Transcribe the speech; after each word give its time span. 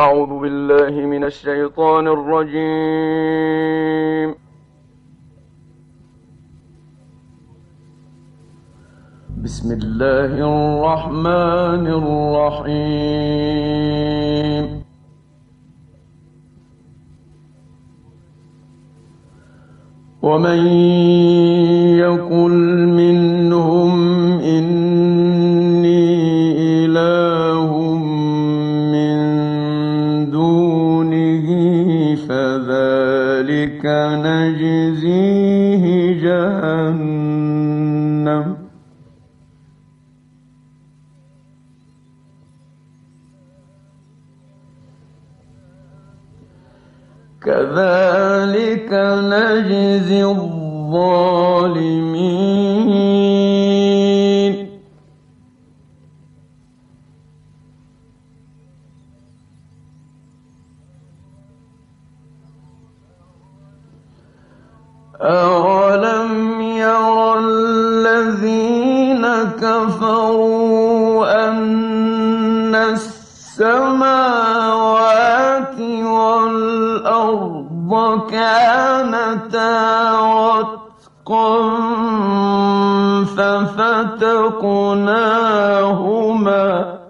أعوذ 0.00 0.32
بالله 0.40 1.06
من 1.06 1.24
الشيطان 1.24 2.08
الرجيم. 2.08 3.48
بسم 9.44 9.68
الله 9.72 10.32
الرحمن 10.52 11.86
الرحيم. 12.00 13.10
ومن 20.22 20.60
يقل 22.04 22.69
جهنم. 36.18 37.50
كذلك 47.42 48.92
نجزي 48.92 50.24
الظالمين. 50.24 50.70
أولم 65.20 65.49
السماوات 72.74 74.10
والأرض 76.04 77.90
كانتا 78.30 79.70
رتقا 80.20 81.70
ففتقناهما 85.60 87.00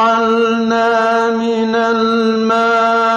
وجعلنا 0.00 1.30
من 1.30 1.74
الماء 1.74 3.09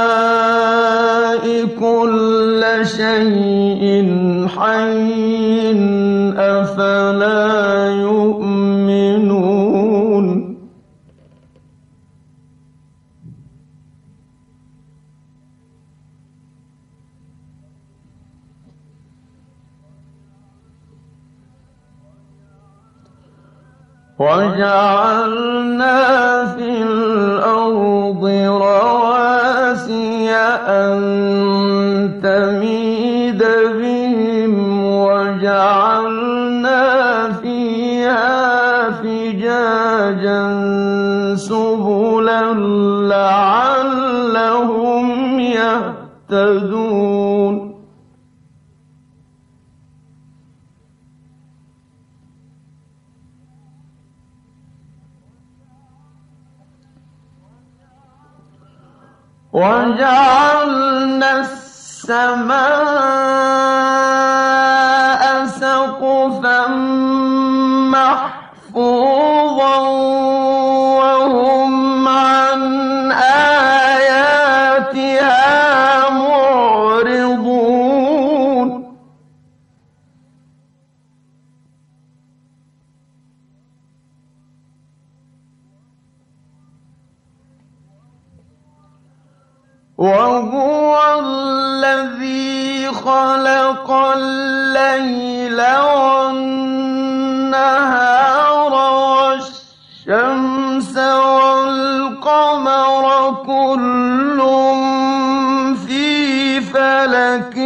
شيء 2.98 4.08
حي 4.48 5.14
أفلا 6.38 7.92
يؤمنون. 8.02 8.54
وجعلنا 24.24 26.13
يهتدون 46.32 47.74
وجعلنا 59.54 61.40
السماء 61.42 63.33
وهو 90.04 91.00
الذي 91.20 92.88
خلق 92.88 93.92
الليل 93.92 95.62
والنهار 95.96 96.64
والشمس 100.08 100.98
والقمر 100.98 103.06
كل 103.48 104.40
في 105.88 106.62
فلك 106.62 107.58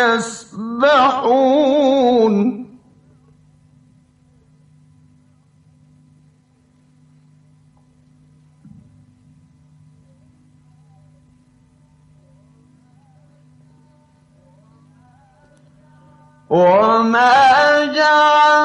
يسبحون. 0.00 2.05
وما 16.49 17.85
جعلنا 17.85 18.64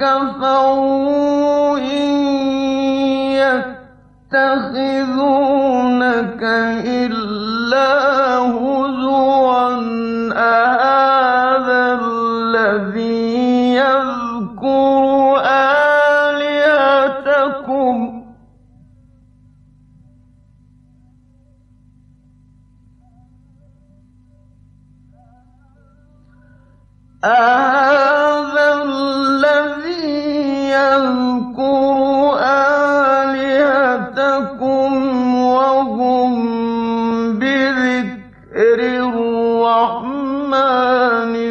كفروا 0.00 1.78
إن 1.78 2.10
يتخذونك 4.32 5.52
إلا 6.84 7.88
هزوا 8.38 9.68
أهذا 10.36 11.82
الذي 12.02 13.74
يذكر 13.74 15.02
آلهتكم. 16.16 16.92
أهذا 27.24 27.61
وهم 35.34 36.32
بذكر 37.38 38.78
الرحمن 39.04 40.32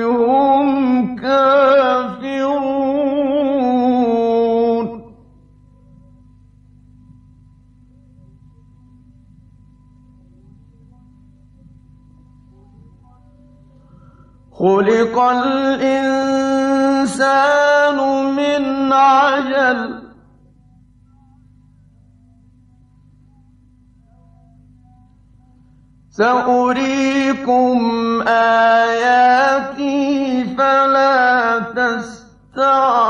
هم 0.03 0.65
كافرون. 1.15 2.61
خلق 14.61 15.15
الإنسان 15.19 16.37
من 18.35 18.93
عجل 18.93 20.00
سأريكم 26.11 27.77
آياتي 28.27 29.31
فلا 30.55 31.59
تستعجلون. 31.59 33.01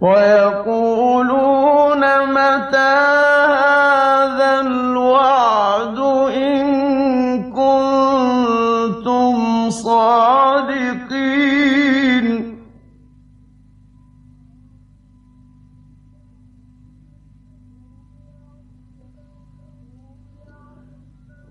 ويقولون 0.00 1.43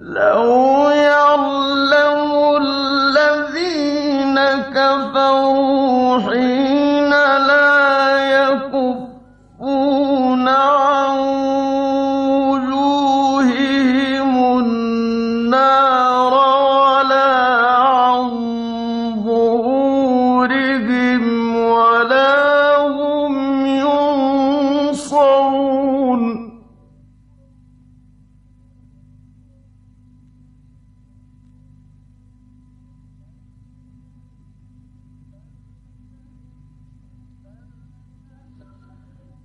لو 0.03 0.62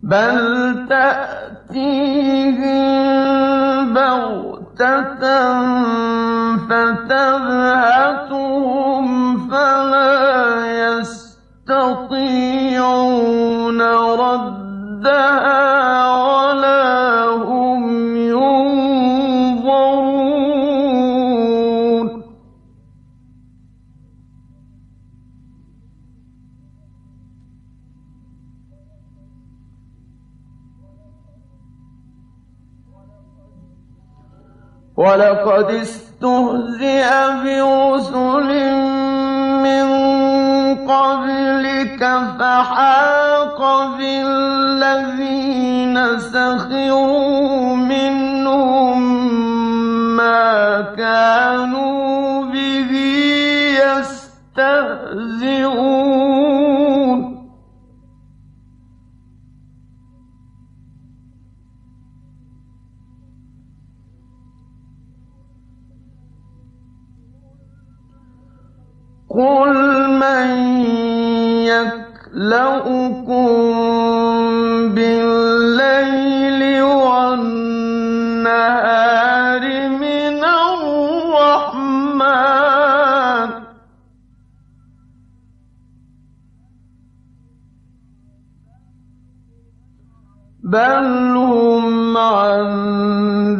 بل 0.08 0.86
تأتيهم 0.88 2.64
بغتة 3.94 5.22
فتبهتهم 6.68 8.28
فلا 9.50 10.66
يستطيعون 11.68 12.20
ردها 14.22 15.57
ولقد 34.98 35.70
استهزئ 35.70 37.10
برسل 37.44 38.50
من 39.62 39.86
قبلك 40.88 42.02
فحاق 42.38 43.60
بالذين 43.98 45.96
سخروا 46.18 47.76
منهم 47.76 48.98
ما 50.16 50.80
كانوا 50.96 51.47
قل 69.38 69.74
من 70.10 70.50
يكلؤكم 71.70 73.46
بالليل 74.94 76.82
والنهار 76.82 77.58
من 79.88 80.44
الرحمن 80.74 81.88
بل 90.62 91.06
هم 91.36 92.16
عن 92.16 92.66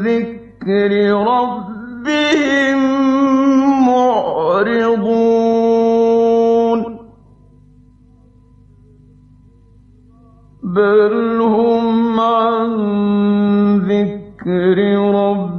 ذكر 0.02 0.92
ربهم 1.12 2.78
معرضون 3.86 5.27
بل 10.68 11.40
هم 11.40 12.20
عن 12.20 12.70
ذكر 13.78 14.78
ربهم 14.98 15.57